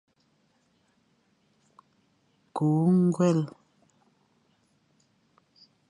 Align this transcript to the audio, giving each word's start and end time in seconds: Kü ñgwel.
Kü 2.55 2.65
ñgwel. 3.03 3.39